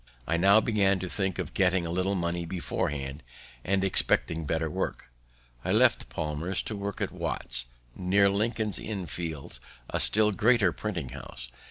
[0.25, 3.21] I now began to think of getting a little money beforehand,
[3.63, 5.11] and, expecting better work,
[5.63, 9.59] I left Palmer's to work at Watts's, near Lincoln's Inn Fields,
[9.91, 11.49] a still greater printing house.